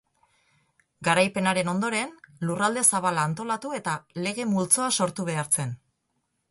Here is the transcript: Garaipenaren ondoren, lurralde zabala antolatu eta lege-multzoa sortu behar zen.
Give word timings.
Garaipenaren 1.07 1.69
ondoren, 1.73 2.15
lurralde 2.47 2.85
zabala 2.91 3.27
antolatu 3.31 3.75
eta 3.83 3.95
lege-multzoa 4.29 4.91
sortu 5.01 5.29
behar 5.33 5.55
zen. 5.59 5.81